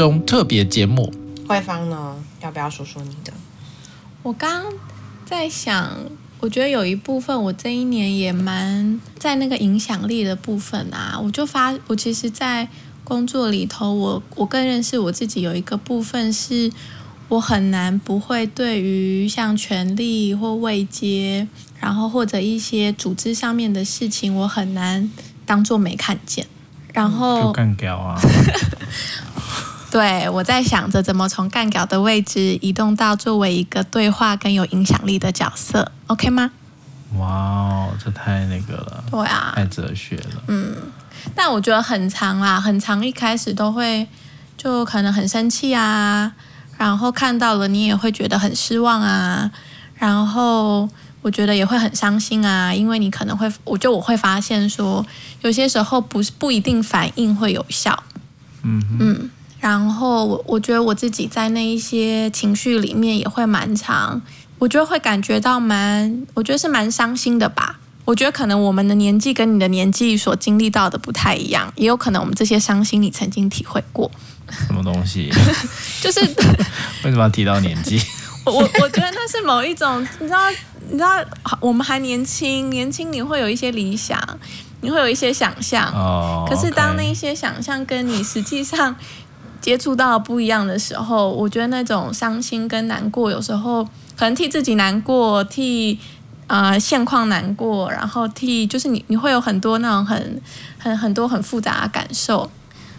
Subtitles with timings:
[0.00, 1.12] 中特别节目。
[1.46, 3.30] 慧芳呢，要不要说说你的？
[4.22, 4.64] 我刚
[5.26, 5.94] 在想，
[6.38, 12.66] 我觉得有一部分我这一年也蛮在那个影响力的部分啊，我就发，我其实，在
[13.04, 16.72] 工作里头，我我更认识我自己，有一个部分是
[17.28, 21.46] 我很难不会对于像权力或位阶，
[21.78, 25.10] 然后或者一些组织上面的事情，我很难
[25.44, 26.46] 当做没看见，
[26.94, 28.18] 然后干掉啊。
[29.90, 36.50] 对，我在想着怎么从干掉的位置移动到作为一个对话更有影响力的角色，OK 吗？
[37.18, 40.42] 哇哦，这太那个了，对啊，太哲学了。
[40.46, 40.76] 嗯，
[41.34, 44.06] 但我觉得很长啦，很长，一开始都会
[44.56, 46.32] 就可能很生气啊，
[46.78, 49.50] 然后看到了你也会觉得很失望啊，
[49.96, 50.88] 然后
[51.20, 55.04] 我觉得也会很伤心啊，因为你可能会，我就我会发现说，
[55.42, 58.00] 有些时候不是不一定反应会有效。
[58.62, 59.30] 嗯哼嗯。
[59.60, 64.20] 然后我我觉得我自己在那一些情绪里面也会蛮长，
[64.58, 67.78] 我觉得会感觉到蛮，我觉得是蛮伤心的吧。
[68.06, 74.10] 我觉得可能我们的年纪跟你的年纪所经历到的不太一样，也有可能我们这些伤心你曾经体会过。
[74.66, 75.30] 什么东西？
[76.00, 76.20] 就是
[77.04, 78.00] 为什么要提到年纪？
[78.46, 80.50] 我我我觉得那是某一种，你知道，
[80.88, 81.22] 你知道，
[81.60, 84.18] 我们还年轻，年轻你会有一些理想，
[84.80, 85.86] 你会有一些想象。
[85.92, 86.46] 哦。
[86.48, 88.96] 可是当那些想象跟你实际上。
[89.60, 93.84] 接触到不一样的时候，我觉得那种伤心跟难过，有时候
[94.16, 95.98] 可能替自己难过，替
[96.46, 100.42] 啊、呃、现况难过，然后替就是你你会有很多那种很
[100.78, 102.50] 很很多很复杂的感受，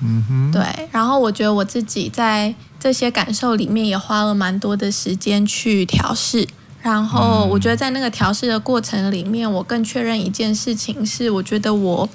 [0.01, 0.89] 嗯哼，对。
[0.91, 6.47] 然后我觉得我自己在这些感受里面也花了蛮多的时间去调试，
[6.81, 12.07] 然后我觉得在那个调试的过程里面，我更确认一件事情是，我觉得我。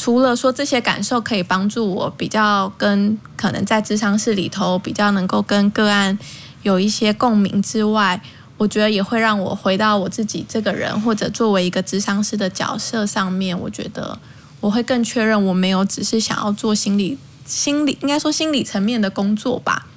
[0.00, 6.16] 除了说这些感受可以帮助我比较跟可能在智商室里头比较能够跟个案
[6.62, 8.22] 有一些共鸣之外，
[8.56, 14.16] 我觉得也会让我回到我自己这个人或者作为一个智商师的角色上面，我觉得
[14.60, 19.88] 我会更确认我没有只是想要做心理心理应该说心理层面的工作吧，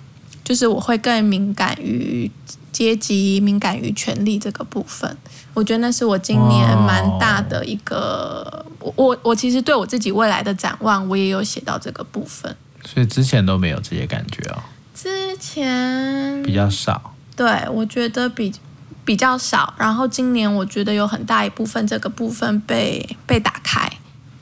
[0.43, 2.31] 就是我会更敏感于
[2.71, 5.17] 阶级、敏感于权力这个部分。
[5.53, 12.55] 我觉得那是我今年蛮大的一个，我我我其实对我自己未来的展望，我也有写到这个部分。
[12.85, 14.63] 所以之前都没有这些感觉哦。
[14.95, 17.13] 之前比较少。
[17.35, 18.53] 对，我觉得比
[19.03, 19.73] 比较少。
[19.77, 23.91] 然后今年我觉得有很大一部分这个部分被被打开。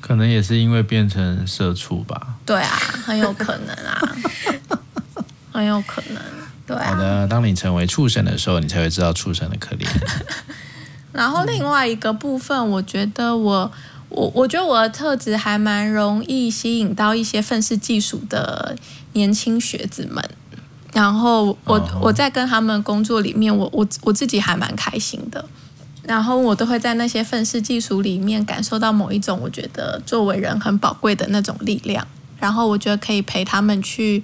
[0.01, 2.35] 可能也是因为变成社畜吧。
[2.45, 2.75] 对啊，
[3.05, 4.01] 很有可能啊，
[5.51, 6.21] 很有可能。
[6.69, 6.91] 对啊。
[6.93, 9.87] 好的，当你成为畜生的时候，你才会知道畜生的可怜。
[11.11, 13.71] 然后另外一个部分，我觉得我
[14.09, 18.75] 我我觉得我的特质还蛮容易吸引到一些愤世嫉俗的
[19.13, 20.23] 年轻学子们。
[20.93, 25.43] 然后我我在跟他们工作里面，我我我自己还蛮开心的。
[26.03, 32.05] 然后我都会在那些愤世嫉俗里面感受到某一种我觉得作为人很宝贵的那种力量。
[32.39, 34.23] 然后我觉得可以陪他们去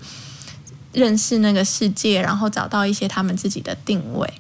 [0.96, 4.34] 认识那个世界，然后找到一些他们自己的定位。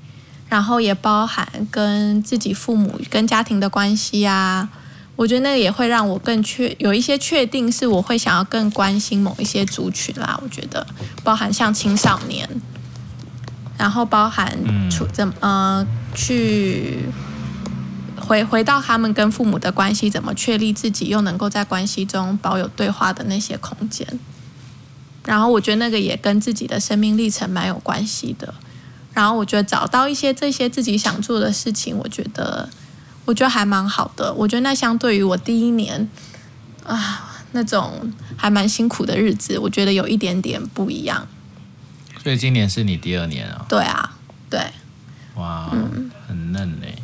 [0.48, 4.70] 然后也包含跟自己父母、跟家庭的关系啊，
[5.16, 10.40] 我觉得那个也会让我更确有一些确定，是我会想要更关心某一些族群啦。
[10.44, 10.86] 我觉得
[11.24, 12.48] 包含像青少年，
[13.76, 14.56] 然后包含
[14.90, 17.00] 处怎么呃去
[18.16, 24.08] 回回到他们跟父母的关系，怎么确立自己又能够在关系中保有对话的那些空间。
[25.26, 28.54] 然后我觉得那个也跟自己的生命历程蛮有关系的。
[29.14, 32.70] 然后我觉得找到一些这些自己想做的事情，我觉得
[33.24, 34.34] 我觉得还蛮好的。
[34.34, 36.10] 我觉得那相对于我第一年
[36.84, 41.28] 啊那种还蛮辛苦的日子，我觉得有一点点不一样。
[42.22, 43.66] 所以今年是你第二年啊？
[43.70, 44.16] 对啊，
[44.50, 44.60] 对。
[45.36, 46.96] 哇，嗯，很嫩嘞。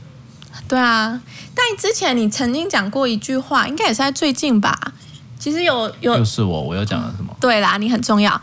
[0.67, 1.21] 对啊，
[1.55, 4.93] 但之前你曾经讲过一句话，应该也是在最近吧？
[5.41, 7.35] 其实有有，就是我，我又讲了什么？
[7.41, 8.39] 对啦，你很重要。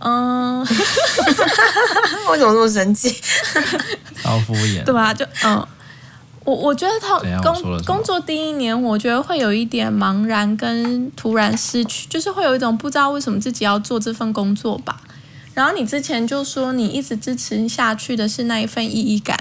[0.00, 0.60] 嗯，
[2.28, 3.08] 为什么这么生气？
[4.22, 5.14] 超敷衍，对吧？
[5.14, 5.66] 就嗯，
[6.44, 15.00] 我我觉得他工工作第一年，我觉得会有一点茫然跟突然失去，就是会有一种不知道为什么自己要做这份工作吧。
[15.54, 19.38] 然后你之前就说你一直支持下去的是那一份意义感，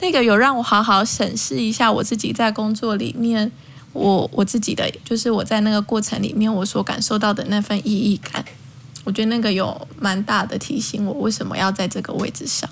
[0.00, 3.50] 那个有让我好好审视一下我自己在工作里面，
[3.92, 8.44] 我我自己的就是我在那个过程里面我所感受到的那份意义感。
[9.02, 12.68] 我觉得那个有蛮大的提醒，我为什么要在这个位置上，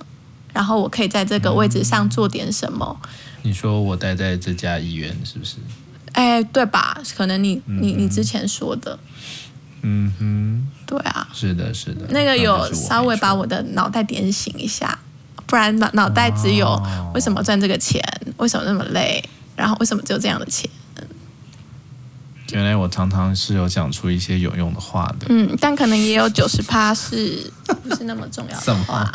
[0.53, 3.00] 然后我可以在这个位置上做点什么。
[3.03, 3.09] 嗯、
[3.44, 5.56] 你说我待在这家医院是不是？
[6.12, 7.00] 哎，对吧？
[7.17, 8.99] 可能你你你之前说的，
[9.81, 14.99] 嗯哼，对啊，是的，是的，那个有稍微把我的脑袋点醒一下，
[15.47, 16.81] 不然脑脑袋只有
[17.14, 18.03] 为什么赚这个钱，
[18.37, 19.25] 为什么那么累，
[19.56, 20.69] 然后为什么只有这样的钱？
[22.53, 27.53] 原来我常常是有讲出一些有用的话的，嗯，但可能也有九十趴是
[27.83, 29.12] 不是那么重要的话？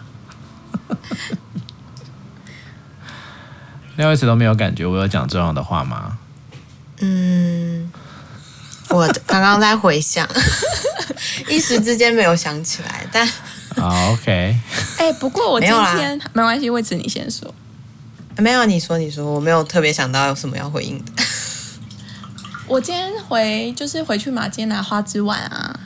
[3.96, 6.18] 两位一直都没有感觉我有讲重要的话吗？
[7.00, 7.92] 嗯，
[8.90, 10.28] 我刚刚在回想，
[11.50, 13.28] 一时之间没有想起来，但
[13.84, 14.56] 啊 OK。
[14.98, 17.54] 哎，不过我今天没，没关系，魏子你先说。
[18.38, 21.12] 没有，你说你说，我没有特别想到有什么要回应的。
[22.68, 25.78] 我今天回就是回去马街拿花枝丸啊，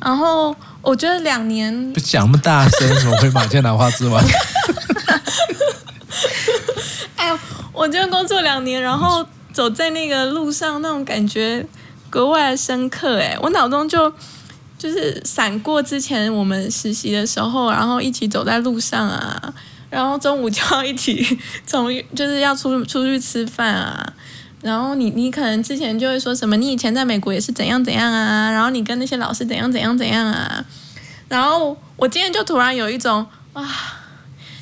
[0.00, 4.24] 然后我觉得两年不讲那么大声，怎么回马街拿花枝丸？
[7.16, 7.38] 哎呦，
[7.72, 11.64] 我觉得工作两年，然后走在那个路上，那种感觉
[12.08, 13.18] 格外深刻。
[13.18, 14.12] 哎，我脑中就
[14.78, 19.54] 就是闪过之前我们实习的时候，然后一起走在路上啊，
[19.90, 24.14] 然后中午就要一起从就是要出出去吃饭啊。
[24.60, 30.64] 然后你你可能之前就会说什么，你以前在美国也是怎样怎样啊，然后你跟那些老师怎样怎样怎样啊，
[31.28, 33.64] 然后我今天就突然有一种啊，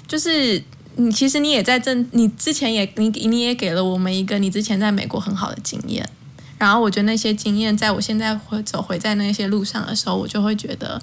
[0.06, 0.62] 就是
[0.96, 6.06] 你其实你也在正，你之前也你你也给了我们一个你之前在美国很好的经验，
[6.58, 11.00] 然后我觉得那些经验在我现在会走回在那些路上的时候，我就会觉得，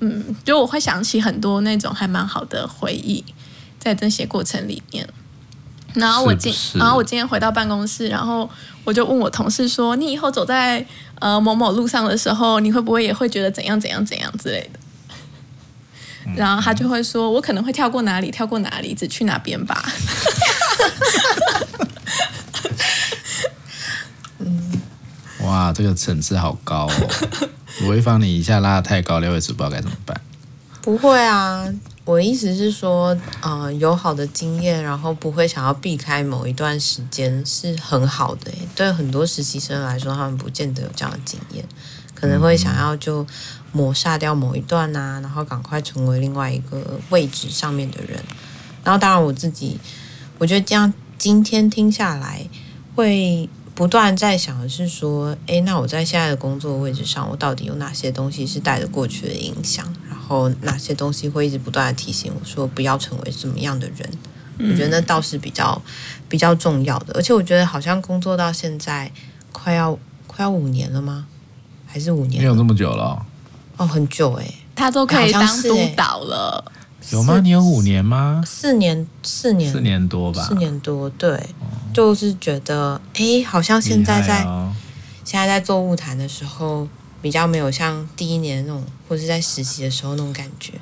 [0.00, 3.22] 嗯，就我会想起很多那种还蛮好的回忆，
[3.78, 5.06] 在这些过程里面。
[5.94, 8.48] 然后我今，然后我今天回到办公室，然后
[8.84, 10.84] 我就问我同事说：“你以后走在
[11.20, 14.78] 呃某某路上的时候，你会不会也会觉得怎样怎样怎样之类的？”
[16.36, 19.84] 然后他就会说：“我可能会跳过哪里，跳过哪里，只去哪边吧。”
[24.38, 24.80] 嗯，
[25.40, 26.92] 哇，这个层次好高哦！
[27.82, 30.20] 我会放你一下拉得太高，六位不知道该怎么办。
[30.80, 31.66] 不会啊。
[32.04, 38.50] 我意思是说，呃，有好的经验，然后不会想要避开某一段时间，是很好的。
[38.74, 41.64] 对很多实习生来说，他们不见得有这样的经验，
[42.12, 43.24] 可能会想要就
[43.70, 48.20] 抹杀掉某一段啊，然后赶快成为另外一个位置上面的人。
[48.82, 49.78] 然后，当然我自己，
[50.38, 52.44] 我觉得这样今天听下来，
[52.96, 59.94] 会不断在想的是说，哎，那我在现在的工作位置上，我到底有哪些东西是带着过去的影响？
[60.28, 64.08] 后哪些东西会一直不断的提醒我说不要成为什么样的人？
[64.58, 65.80] 嗯、我觉得那倒是比较
[66.28, 67.14] 比较重要的。
[67.14, 69.10] 而且我觉得好像工作到现在
[69.50, 71.26] 快要快要五年了吗？
[71.86, 72.40] 还是五年？
[72.42, 73.24] 没有这么久了
[73.76, 76.64] 哦，很久哎，他都可以当督导了。
[77.10, 77.40] 有吗？
[77.40, 78.42] 你有五年吗？
[78.46, 80.42] 四年，四年，四年多吧？
[80.42, 81.30] 四年多，对，
[81.60, 84.72] 哦、就是觉得哎，好像现在在、哦、
[85.24, 86.88] 现在在做物谈的时候。
[87.22, 90.72] 比较没有像第一年那种，或是在实习的时候那种感觉，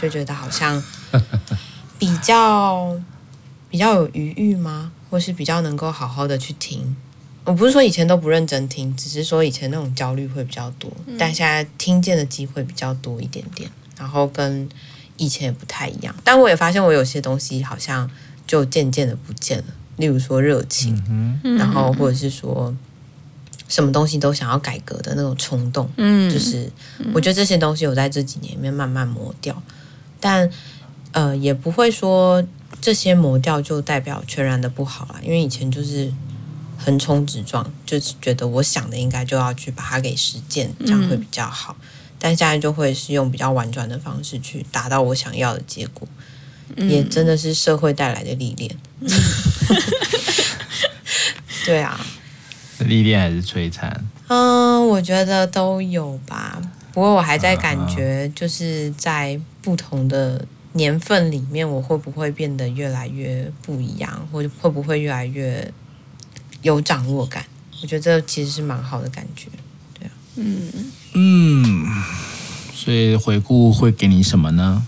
[0.00, 0.80] 就觉得好像
[1.98, 2.98] 比较
[3.68, 4.92] 比较有余裕吗？
[5.10, 6.96] 或是比较能够好好的去听。
[7.44, 10.88] 我不是说以前都不认真听，只是说以前那种焦虑会比较多，
[11.18, 14.68] 但现在听见的机会比较多一点点，然后跟
[15.16, 16.14] 以前也不太一样。
[16.22, 18.08] 但我也发现我有些东西好像
[18.46, 19.64] 就渐渐的不见了，
[19.96, 21.02] 例如说热情，
[21.42, 22.72] 嗯、然后或者是说。
[23.70, 26.68] 什么东西都想要改革的那种冲动，嗯，就是
[27.14, 29.62] 我觉得这些东西我在这几年里面慢慢磨掉，
[30.18, 30.50] 但
[31.12, 32.44] 呃也不会说
[32.80, 36.12] 这些磨掉就代表全然的不好啦，因为以前就是
[36.76, 41.86] 横冲直撞，就是觉得我想的应该就要去把它给实践，这样会比较好，嗯，
[42.18, 46.08] 但现在就会是用比较婉转的方式去达到我想要的结果，
[46.74, 49.08] 嗯，也真的是社会带来的历练，嗯，
[51.64, 52.04] 对啊。
[52.84, 54.04] 历练还是摧残？
[54.28, 56.60] 嗯，我觉得都有吧。
[56.92, 65.72] 不过我还在感觉，就是在不同的年份里面，我会不会变得越来越不一样，或者会不会越来越
[66.62, 67.44] 有掌握感？
[67.82, 69.48] 我觉得这其实是蛮好的感觉。
[69.98, 70.70] 对啊，嗯
[71.14, 71.86] 嗯，
[72.74, 74.86] 所以回顾会给你什么呢？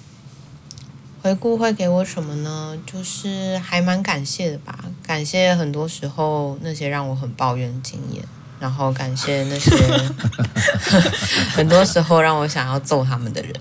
[1.22, 2.76] 回顾会给我什么呢？
[2.84, 4.76] 就是还蛮感谢的吧，
[5.06, 8.22] 感谢很多时候那些让我很抱怨的经验，
[8.58, 9.70] 然后感谢那些
[11.54, 13.52] 很多时候让我想要揍他们的人，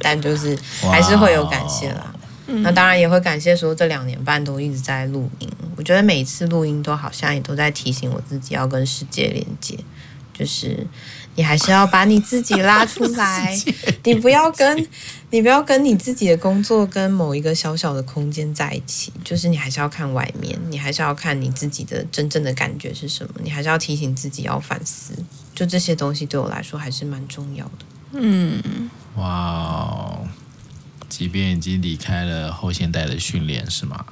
[0.00, 2.14] 但就是还是会有感谢啦。
[2.48, 2.58] Wow.
[2.58, 9.76] 那当然也会感谢说这两年半都一直在录音，我觉得每一次录音都好像也都在提醒我自己要跟世界连接，
[10.36, 10.86] 就是。
[11.38, 13.54] 你还是要把你自己拉出 来，
[14.04, 14.88] 你不要跟，
[15.28, 25.12] 你不要跟你自己的工作跟某一个小小的空间在一起，就是你还是要看外面，你还是要看你自己的真正的感觉是什么，你还是要提醒自己要反思，
[25.54, 27.84] 就这些东西对我来说还是蛮重要的。
[28.12, 30.26] 嗯，哇哦，
[31.06, 34.02] 即便已经离开了后现代的训练，是吗？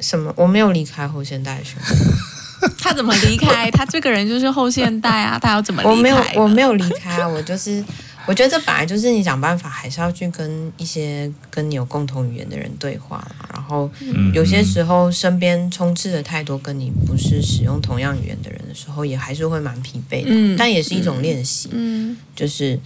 [0.00, 0.32] 什么？
[0.34, 1.94] 我没有离开后现代的训练，
[2.90, 3.70] 他怎么离开？
[3.70, 5.94] 他这个人就是后现代啊，他要怎么离开？
[5.94, 7.82] 我没有，我没有离开啊，我就是。
[8.26, 13.26] 我觉得这本来就是你想办法，还是要去跟一些跟你有共同语言的人对话。
[13.52, 13.90] 然后
[14.34, 20.28] 有些时候身边充斥着太多跟你不是使用同样语言的人的时候，也还是会蛮疲惫的。
[20.28, 21.70] 嗯，但也是一种练习。
[21.72, 22.78] 嗯，就是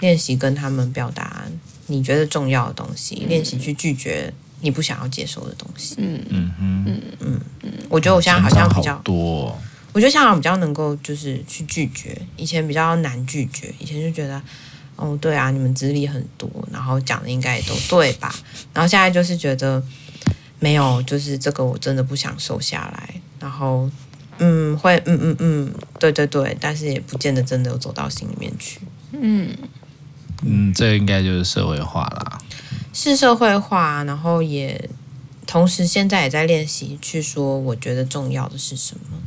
[0.00, 1.44] 练习跟他们表达
[1.86, 5.96] 你觉得重要的东西，练习去拒绝你不想要接受的东西。
[5.98, 7.72] 嗯嗯嗯嗯嗯。
[7.88, 9.58] 我觉得我现在好像比较多。
[9.92, 14.40] 我觉得现在比较能够就是去拒绝，以前比较难拒绝，以前就觉得。
[14.96, 18.34] 哦，对啊，你们资历很多，然后讲的应该也都对吧？
[18.74, 19.82] 然后现在就是觉得
[20.58, 23.14] 没有，就是这个我真的不想瘦下来。
[23.38, 23.90] 然后，
[24.36, 28.80] 嗯，会，嗯嗯嗯，对对对，但是也不见得真的有走到心里面去。
[29.12, 29.56] 嗯
[30.42, 32.38] 嗯，这应该就是社会化啦。
[32.92, 34.90] 是社会化，然后也
[35.46, 39.18] 同时现在也在练习去说，我觉得重要的是什么。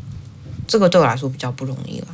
[0.67, 2.08] 这个对我来说比较不容易了。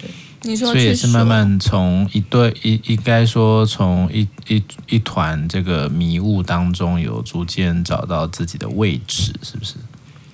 [0.00, 0.10] 对
[0.42, 9.74] 你说，所以也是慢慢从一对一，应该说从一一一团这个迷雾当中，有逐渐找到自己的位置，是不是？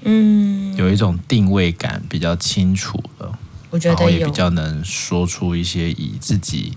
[0.03, 3.39] 嗯，有一种定位感比较清楚了，
[3.69, 6.73] 我觉得然后也比较能说出一些以自己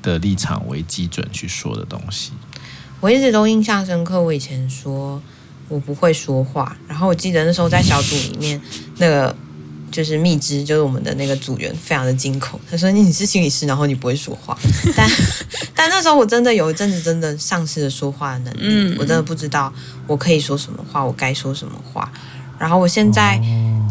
[0.00, 2.30] 的立场为基准去说的东西。
[3.00, 5.20] 我一直都印象深刻，我以前说
[5.68, 8.60] 我不会说话，然后我记得那时候在小组里面
[8.98, 9.34] 那个。
[9.92, 12.60] 就是蜜汁，就是我们的那个组员，非常的惊恐。
[12.70, 14.56] 他说：“你是心理师，然后你不会说话。
[14.94, 15.10] ”但
[15.74, 19.72] 但那时候我真的有一阵子真的丧失了说话的能力，嗯，我真的不知道
[20.06, 22.08] 我可以说什么话，我该说什么话。
[22.56, 23.42] 然后我现在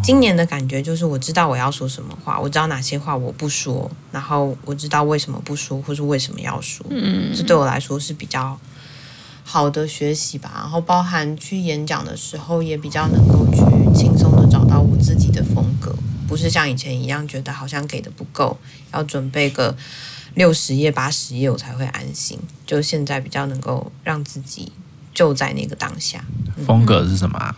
[0.02, 6.86] 今年的感觉就是，我知道我要说什么话，我知道哪些话我不说，然后我知道为什么不说，或是为什么要说。
[6.92, 8.58] 嗯，这对我来说是比较
[9.52, 10.52] 好的学习吧。
[10.54, 13.58] 然后包含去演讲的时候，也比较能够去
[13.98, 15.96] 轻松的找到我自己的风格，
[16.28, 18.56] 不是像以前一样觉得好像给的不够，
[18.94, 19.76] 要准备个
[20.36, 22.38] 六十页、八十页我才会安心。
[22.68, 24.72] 就现在比较能够让自己
[25.16, 26.24] 就在那个当下。
[26.68, 27.58] 风格是什么啊？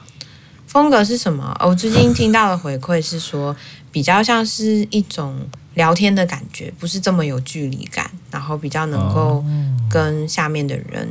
[0.66, 1.54] 风格是什么？
[1.60, 3.54] 我最近听到的回馈是说，
[3.92, 5.36] 比较像是一种
[5.74, 9.44] 聊天的感觉，不是这么有距离感，然后比较能够
[9.90, 11.10] 跟下面的人。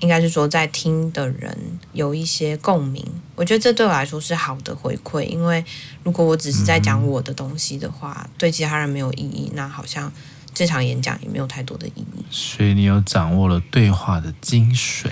[0.00, 1.56] 应该是说，在听的人
[1.92, 3.04] 有一些共鸣，
[3.34, 5.22] 我觉得这对我来说是好的回馈。
[5.22, 5.64] 因为
[6.02, 10.12] 如果我只是在讲我的东西的话，嗯、对其他人没有意义，那好像
[10.52, 12.24] 这场演讲也没有太多的意义。
[12.30, 15.08] 所以你有掌握了对话的精髓？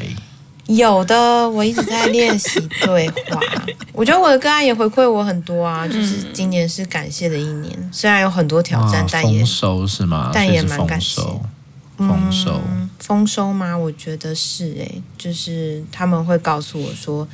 [0.67, 3.41] 有的，我一直在练习对话。
[3.93, 10.31] 我觉得我的个案也回馈我很多啊，就是今年是感谢的一年，虽然有很多挑战，但也丰收是吗？
[10.33, 11.23] 但也蛮感谢。
[11.99, 12.63] 丰收。
[12.67, 13.79] 嗯丰收吗？
[13.79, 17.27] 我觉得是诶，就是他们会告诉我说，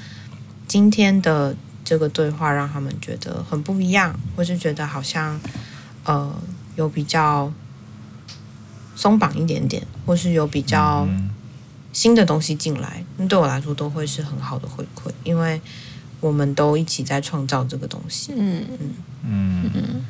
[0.69, 5.41] 今天的这个对话让他们觉得很不一样，或是觉得好像
[6.05, 6.33] 呃
[6.77, 7.53] 有比较
[8.95, 11.09] 松绑一点点，或是有比较
[11.93, 15.61] 新的东西进来，那对我来说都会是很好的回馈，因为
[16.21, 18.33] 我们都一起在创造这个东西。
[18.37, 18.79] 嗯嗯
[19.25, 20.05] 嗯嗯，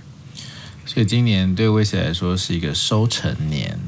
[0.84, 3.78] 所以今年对威斯来说是一个收成年。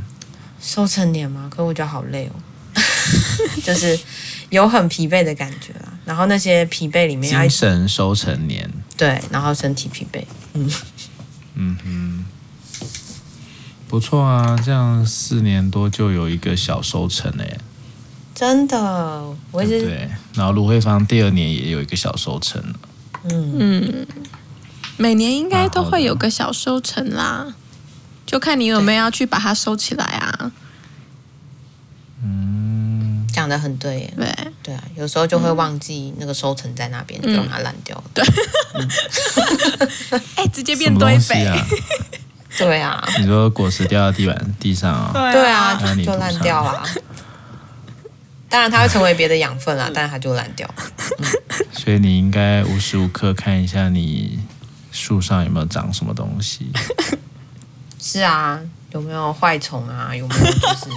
[0.66, 1.48] 收成年吗？
[1.48, 2.34] 可我觉得好累哦，
[3.62, 3.96] 就是
[4.50, 5.92] 有很疲惫的感觉啦。
[6.04, 10.70] 然后那些疲惫里面，精神收成年，对，然后身体疲惫，嗯。
[11.58, 12.24] 嗯哼，
[13.88, 17.56] 不错啊，这样四年多就有一个小收成哎，
[18.34, 20.10] 真的，我一直对。
[20.34, 22.78] 然后卢慧芳第二年也有一个小收成了，
[23.30, 23.56] 嗯。
[23.58, 24.06] 嗯，
[24.98, 27.54] 每年应该都会有个小收成啦。
[28.26, 30.52] 就看你有没有要去把它收起来啊。
[32.22, 34.14] 嗯，讲的很对耶。
[34.16, 34.26] 对
[34.62, 38.04] 对啊，有时候就会忘记那个收成在那边，嗯、就让它烂掉了。
[38.12, 38.24] 对。
[40.36, 41.44] 哎、欸，直接变堆肥。
[41.46, 41.56] 啊、
[42.58, 43.06] 对啊。
[43.20, 45.12] 你说果实掉到地板地上啊？
[45.32, 46.82] 对啊，就就烂掉了。
[48.48, 50.68] 当然，它会成为别的养分啊，但是它就烂掉。
[51.18, 54.40] 嗯、 所以你应该无时无刻看一下你
[54.90, 56.72] 树上有没有长什么东西。
[58.08, 58.60] 是啊，
[58.92, 60.14] 有没有坏虫啊？
[60.14, 60.88] 有没有就是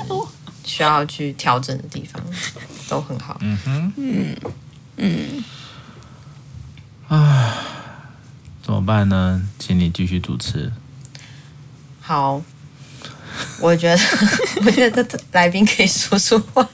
[0.63, 2.21] 需要去调整的地方？
[2.87, 3.35] 都很好。
[3.41, 4.35] 嗯哼，嗯
[4.97, 5.43] 嗯。
[7.07, 7.57] 啊，
[8.61, 9.41] 怎么办呢？
[9.57, 10.71] 请你继续主持。
[11.99, 12.39] 好，
[13.59, 14.01] 我觉得，
[14.63, 16.69] 我觉得来宾可以说说话。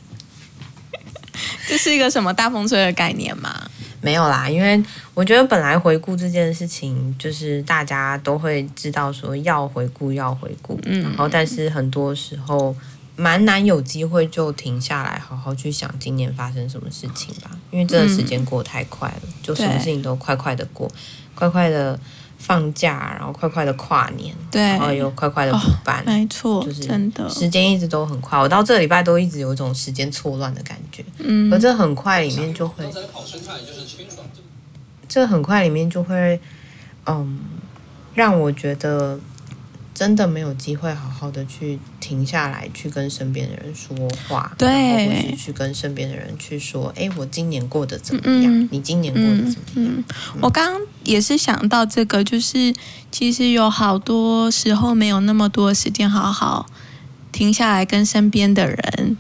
[1.66, 3.70] 这是一个什么大风吹的概念吗？
[4.06, 4.80] 没有啦，因为
[5.16, 12.76] 我觉得本来回顾这件事情，就是大家都会知道说要回顾要回顾，嗯，然后但是很多时候
[13.16, 20.88] 蛮难有机会就停下来好好去想今年发生什么事情吧，因为真的时间过得太快了，嗯、就什么事情都快快的过，
[21.34, 22.00] 快快的。
[22.46, 27.28] 放假，然后快快的跨年，对，然后又快快的补班，哦，没错，就是真的。
[27.28, 28.38] 时间一直都很快。
[28.38, 32.86] 我到这个礼拜都一直有一种时间错乱的感觉，嗯，而这很快里面就会，
[35.08, 36.40] 这很快里面就会，
[37.08, 37.40] 嗯，
[38.14, 39.20] 让我觉得。
[39.96, 43.98] 真的没有机会好好的去停下来，去跟身边的人说
[44.28, 48.60] 话，对，去跟身边的人去说，哎，我今年过得怎么样？
[48.60, 49.96] 嗯、你今年过得怎么样？
[49.96, 50.04] 嗯
[50.36, 52.76] 嗯、我刚刚也是想到这个，就是
[53.10, 56.66] 其实有好多时候没有那么多时间好好
[57.32, 59.18] 停下来跟身边的人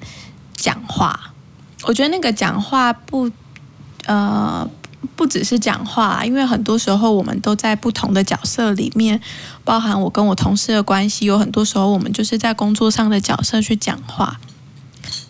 [0.53, 1.33] 讲话。
[1.83, 3.31] 我觉得那个讲话不，
[4.05, 4.69] 呃。
[5.15, 9.21] 不只是讲话，因为很多时候我们都在不同的角色里面，
[9.63, 14.39] 包含我跟我同事的关系，有很多时候我们就是在工作上的角色去讲话，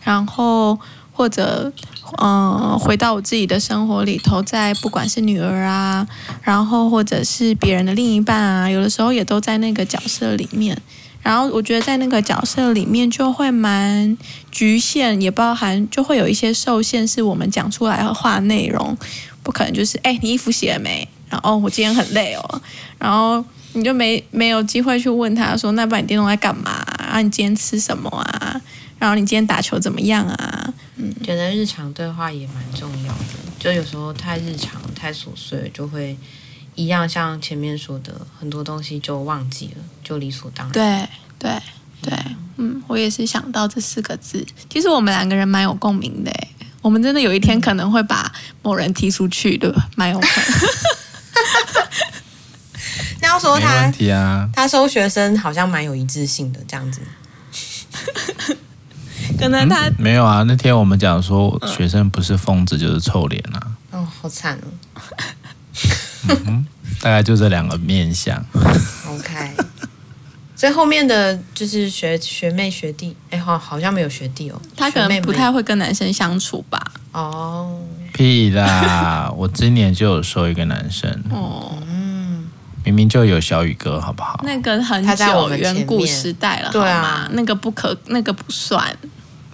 [0.01, 0.79] 然后
[1.11, 1.71] 或者
[2.19, 6.07] 嗯、回到我自己的生活里头，在不管是女儿啊，
[6.43, 10.79] 然后或者是别人的另一半啊，有的时候也都在那个角色里面，
[11.25, 14.15] 然后我觉得在那个角色里面就会蛮
[14.51, 18.95] 局限，也包含就会有一些受限，是我们讲出来的话内容。
[19.41, 21.07] 不可能就是哎，你衣服洗了没？
[21.27, 22.61] 然后我今天很累哦，
[22.99, 26.85] 然后你就没没有机会去问他说，那不然你电动在干嘛？
[26.99, 28.61] 然后你今天吃什么啊？
[28.99, 30.73] 然后你今天打球怎么样啊？
[30.97, 33.25] 嗯，觉得日常对话也蛮重要的，
[33.57, 36.15] 就有时候太日常太琐碎，就会
[36.75, 40.73] 一样像前面说的，很多东西就忘记了，就理所当然。
[40.73, 41.61] 对对
[42.01, 42.13] 对，
[42.57, 46.31] 嗯，我也是想到这四个字，其实我们两个人蛮有共鸣的。
[46.81, 49.89] 我们真的有一天可能会把某人踢出去，对吧？
[49.95, 50.35] 蛮有可能。
[53.21, 54.47] 那要说他，没问题啊。
[54.53, 57.01] 他收学生好像蛮有一致性的，这样子。
[59.39, 60.43] 可能他、嗯、没有啊。
[60.43, 63.71] 那天我们讲说，学生不是疯子就是臭脸啊。
[63.91, 64.67] 哦，好惨哦。
[66.47, 66.65] 嗯，
[67.01, 68.43] 大概就这两个面相。
[69.07, 69.51] OK。
[70.57, 74.61] 所以后面的就是学学妹学弟，哎，好，好像没有学弟哦。
[74.77, 76.81] 他可能不太会跟男生相处吧？
[77.11, 77.81] 哦，
[78.13, 79.29] 屁啦！
[79.35, 81.11] 我今年就有收一个男生。
[81.29, 82.47] 哦，嗯，
[82.85, 84.39] 明明就有小宇哥，好不好？
[84.45, 88.97] 那个很久远古时代了，对啊，那个不可，那个不算。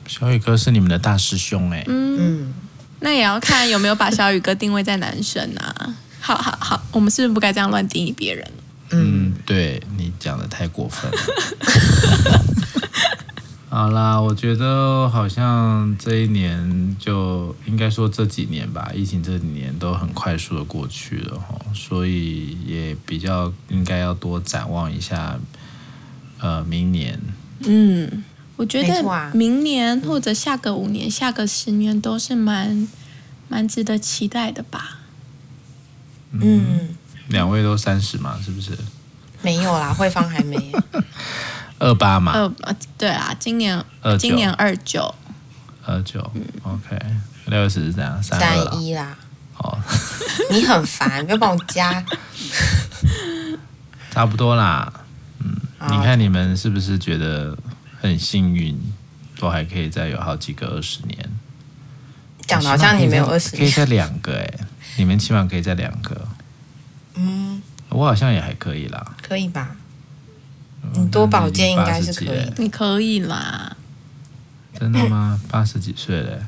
[0.05, 1.83] 小宇哥是你们的大师兄哎。
[1.87, 2.53] 嗯，
[2.99, 5.95] 那也要看有没有把小宇哥定位在男生啊。
[6.21, 8.51] 好好好，我们是不是不该这样乱定义别人？
[8.91, 11.17] 嗯，对，你讲的太过分了。
[13.69, 25.39] 好啦，我觉得好像这一年就应该说这几年吧，疫情这几年都很快速的过去了哈，所以也比较应该要多展望一下，
[26.39, 27.17] 呃，明年。
[27.61, 28.23] 嗯，
[28.57, 32.87] 我觉得明年或者下个五年、下个十年都是蛮
[33.47, 34.97] 蛮值得期待的吧。
[36.31, 36.41] 嗯。
[36.41, 36.95] 嗯
[37.27, 38.77] 两位都三十嘛，是不是？
[39.41, 40.71] 没有啦，慧芳还没。
[41.79, 42.33] 二八嘛。
[42.33, 45.13] 二对啊，今年二今年二九。
[45.85, 46.99] 二九，嗯，OK。
[47.45, 48.21] 六十是怎样？
[48.21, 48.39] 三
[48.81, 49.17] 一啦。
[49.57, 49.77] 哦，
[50.51, 52.03] 你很烦，不要帮我加。
[54.11, 54.91] 差不多啦，
[55.39, 55.55] 嗯，
[55.89, 57.57] 你看你们是不是觉得
[58.01, 58.77] 很幸运，
[59.39, 61.17] 都还可以再有好几个二十年？
[62.45, 64.53] 讲的好像你没有二十年，可以再两个哎，
[64.97, 66.27] 你们起码可以再两个。
[67.15, 69.75] 嗯，我好像也还可以啦，可以吧？
[70.93, 73.75] 你多保健应该是可以，你可以啦。
[74.79, 75.39] 真的吗？
[75.49, 76.47] 八十几岁了，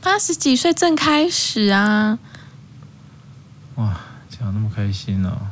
[0.00, 2.18] 八十几岁正开始啊！
[3.74, 5.48] 哇，讲那么开心哦！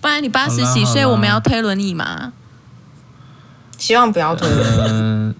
[0.00, 2.32] 不然你八十几岁，我们要推轮椅吗？
[3.78, 5.34] 希望不要推，嗯，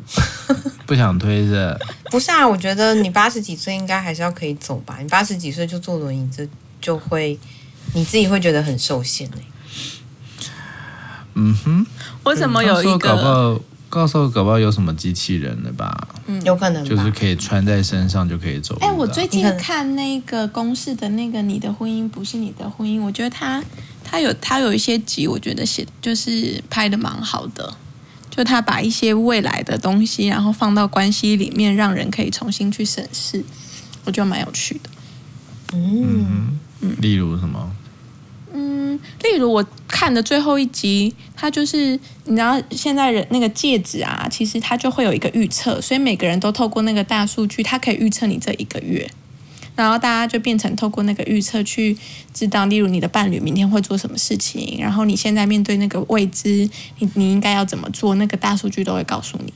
[0.92, 1.80] 不想推着。
[2.10, 4.98] 不是啊，我觉得你八十几岁应该还是要可以走吧？
[5.00, 6.46] 你八十几岁就坐轮椅，这
[6.80, 7.38] 就会。
[7.94, 9.36] 你自己会觉得很受限呢？
[11.34, 11.84] 嗯哼，
[12.22, 12.98] 我怎么有一个？
[12.98, 16.08] 搞不好，告诉我搞不好有什么机器人的吧？
[16.26, 18.78] 嗯，有可能，就是可以穿在身上就可以走。
[18.80, 23.62] 哎，我最近看那个公式的那个《你的婚姻不是你的婚姻》，我觉得他
[24.04, 27.74] 他有他有一些集，我觉得写就是拍的蛮好的，
[28.34, 33.44] 就他把一些未来的东西，然后放到关系里面，让人可以重新去审视，
[34.06, 34.90] 我觉得蛮有趣的。
[35.74, 37.70] 嗯嗯，例如什么？
[38.54, 49.10] 嗯，例如我看的最后一集，它就是你知道现在人那个戒指啊，其实它就会有一个预测，所以每个人都透过那个大数据，它可以预测你这一个月。
[49.82, 51.96] 然后大家就变成透过那个预测去
[52.32, 56.68] 知道，例如你的伴侣明天会做什么事情，然后你现在面对那个未知，
[56.98, 59.52] 你你应该要怎么做，那个大数据都会告诉你。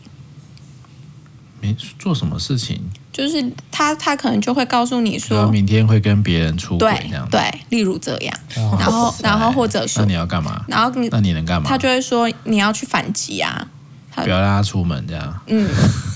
[1.61, 2.81] 没做什么事情，
[3.13, 8.37] 就是他他可能就会告诉你说，明天会跟别人出轨对这样，对，例如这样，
[8.79, 10.65] 然后然后或者说，那你要干嘛？
[10.69, 11.69] 然后你那你能干嘛？
[11.69, 13.67] 他就会说你要去反击啊，
[14.15, 15.41] 不要让他出门这样。
[15.47, 15.69] 嗯，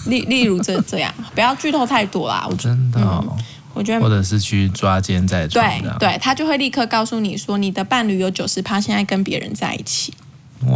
[0.06, 2.46] 例例如这这样，不要剧透太多啦。
[2.48, 3.36] 我 真的、哦嗯，
[3.74, 10.12] 我觉得或者是去抓奸在床，对对，他就会立刻告诉你说，你的伴侣有九十趴现在跟别人在一起，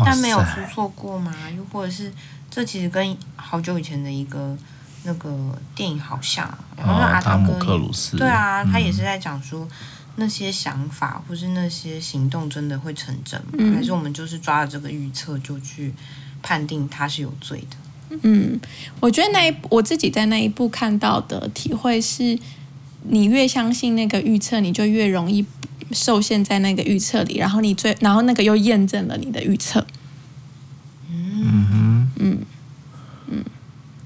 [0.05, 1.33] 但没有出错过吗？
[1.57, 2.13] 又或者是
[2.51, 4.57] 这其实跟好久以前的一个。
[5.07, 5.31] 那个
[5.75, 9.69] 电影好像，然后阿汤哥，汤姆克鲁斯，对啊，嗯、他也是在讲说
[10.17, 13.51] 那些想法或是那些行动真的会成真吗？
[13.59, 15.93] 嗯、还是我们就是抓了这个预测就去
[16.43, 18.17] 判定他是有罪的？
[18.23, 18.59] 嗯，
[18.99, 22.39] 我觉得那一我自己在那一部看到的体会是，
[23.05, 25.45] 你越相信那个预测，你就越容易
[25.93, 29.87] 受限在那个预测里，然后你最然后那个又验证了你的预测。
[31.11, 32.39] 嗯哼，
[33.29, 33.45] 嗯。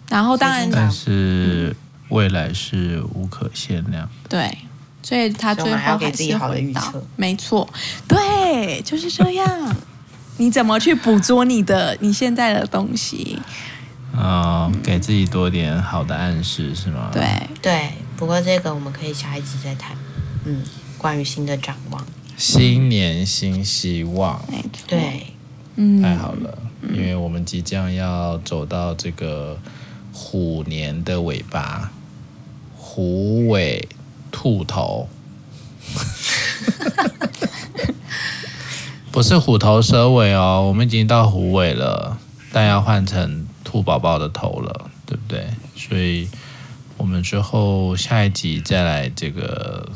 [0.09, 1.77] 然后当然，但是
[2.09, 4.29] 未来是无可限量的。
[4.29, 4.59] 对，
[5.03, 7.07] 所以他最后还是回到好的预测。
[7.15, 7.69] 没错，
[8.09, 9.77] 对，就是这样。
[10.39, 13.39] 你怎么去捕捉你的你现在的东西？
[14.15, 17.11] 啊、哦，给自己多点好的暗示是吗？
[17.13, 17.23] 对
[17.61, 17.93] 对。
[18.19, 19.97] 不过这个我们可以下一集再谈。
[20.45, 20.63] 嗯，
[20.99, 22.07] 关于新的展望。
[22.37, 24.45] 新年新希望。
[24.51, 24.69] 没错。
[24.89, 25.29] 对。
[25.77, 26.03] 嗯。
[26.03, 26.59] 太好了，
[26.93, 29.57] 因为我们即将要走到这个。
[30.21, 31.93] 虎年的尾巴，
[32.77, 33.89] 虎尾
[34.33, 35.09] 兔头，
[39.13, 42.19] 不是虎头蛇尾哦，我们已经到虎尾了，
[42.53, 45.47] 但要换成兔宝宝的头了，对不对？
[45.77, 46.29] 所以，
[46.99, 49.89] 我们之后下一集再来这个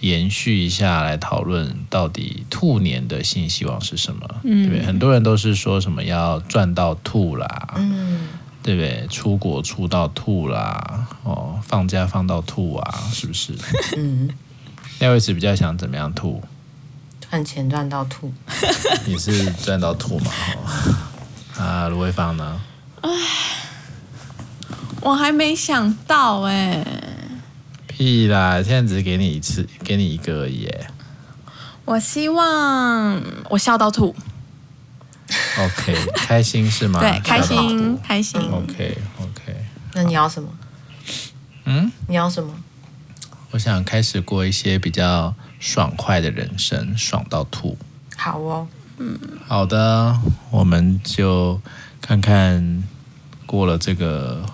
[0.00, 4.26] 延续一下，来讨论到底兔年的新希望是什么？
[4.44, 4.86] 嗯，对不对？
[4.86, 8.28] 很多人都是说什么要赚到兔啦，嗯。
[8.60, 9.06] 对不对？
[9.08, 13.54] 出国出到吐啦，哦，放假放到吐啊，是不是？
[13.96, 14.28] 嗯。
[14.98, 16.42] 那位置比较想怎么样吐？
[17.30, 18.30] 赚钱赚到吐。
[19.06, 20.30] 你是赚到吐嘛？
[21.56, 22.60] 哦、啊，卢慧芳呢？
[23.00, 23.08] 唉，
[25.08, 26.84] 我还没想到哎。
[27.86, 28.62] 屁啦！
[28.62, 30.68] 现在只是给你一次，给你一个而已。
[31.86, 33.18] 我希望
[33.48, 34.14] 我笑到吐。
[35.58, 37.00] OK，开心是吗？
[37.02, 38.38] 对，开心，开心。
[38.38, 39.56] OK，OK。
[39.94, 40.50] 那你要什么？
[41.64, 41.90] 嗯？
[42.06, 42.52] 你要什么？
[43.52, 47.78] 我想开始过一些比较爽快的人生，爽到吐。
[48.14, 48.68] 好哦，
[48.98, 49.18] 嗯。
[49.46, 50.18] 好的，
[50.50, 51.58] 我们就
[52.02, 52.84] 看看
[53.46, 54.44] 过了这个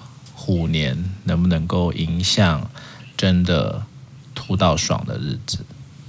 [0.45, 2.71] 虎年，能不能够迎向
[3.17, 3.81] 真的
[4.35, 5.59] 吐到爽的日子。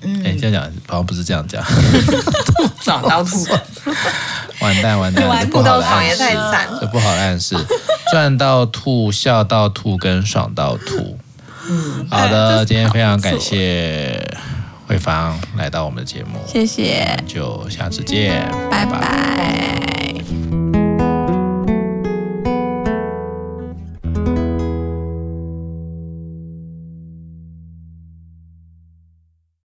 [0.02, 0.22] 嗯。
[0.26, 1.64] 哎，这样讲好像不是这样讲。
[2.84, 3.46] 爽 到吐。
[4.60, 7.56] 完蛋完蛋，吐到爽也太惨，这不好暗示。
[8.12, 11.18] 赚到吐，笑到吐，跟爽到吐。
[11.70, 14.22] 嗯，好的，今天非常感谢
[14.88, 19.00] 慧芳来到我们的节目，谢谢，就下次见，拜拜。
[19.00, 19.95] 拜拜。